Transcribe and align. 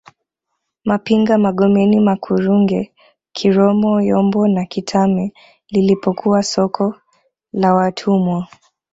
Mapinga 0.87 1.33
Magomeni 1.45 1.97
Makurunge 2.07 2.79
Kiromo 3.35 4.01
Yombo 4.03 4.47
na 4.47 4.65
Kitame 4.65 5.33
lilipokuwa 5.69 6.43
soko 6.43 6.95
la 7.53 7.73
watumwa 7.73 8.47